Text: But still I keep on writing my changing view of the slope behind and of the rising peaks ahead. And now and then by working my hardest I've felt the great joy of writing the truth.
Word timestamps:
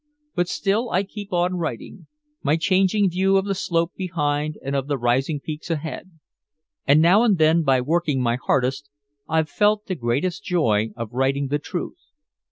But 0.33 0.47
still 0.47 0.89
I 0.89 1.03
keep 1.03 1.31
on 1.31 1.59
writing 1.59 2.07
my 2.41 2.55
changing 2.57 3.07
view 3.07 3.37
of 3.37 3.45
the 3.45 3.53
slope 3.53 3.93
behind 3.95 4.57
and 4.63 4.75
of 4.75 4.87
the 4.87 4.97
rising 4.97 5.39
peaks 5.39 5.69
ahead. 5.69 6.09
And 6.87 7.03
now 7.03 7.21
and 7.21 7.37
then 7.37 7.61
by 7.61 7.81
working 7.81 8.19
my 8.19 8.35
hardest 8.35 8.89
I've 9.29 9.47
felt 9.47 9.85
the 9.85 9.93
great 9.93 10.23
joy 10.43 10.89
of 10.97 11.11
writing 11.13 11.49
the 11.49 11.59
truth. 11.59 11.99